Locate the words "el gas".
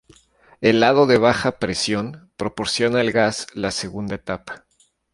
3.01-3.45